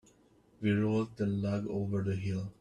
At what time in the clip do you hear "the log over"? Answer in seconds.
1.17-2.01